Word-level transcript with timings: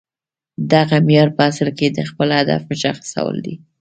دغه 0.73 0.95
معیار 1.07 1.29
په 1.37 1.41
اصل 1.49 1.67
کې 1.77 1.87
د 1.89 1.99
خپل 2.09 2.29
هدف 2.39 2.61
مشخصول 2.71 3.35
دي 3.45 3.55